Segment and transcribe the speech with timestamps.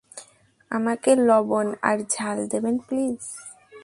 [0.71, 3.21] আমাকে লবণ আর ঝাল দেবেন প্লিজ।